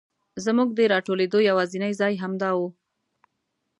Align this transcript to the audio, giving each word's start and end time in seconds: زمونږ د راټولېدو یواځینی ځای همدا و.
زمونږ 0.45 0.69
د 0.75 0.79
راټولېدو 0.93 1.39
یواځینی 1.49 1.91
ځای 1.99 2.13
همدا 2.23 2.49
و. 2.59 2.61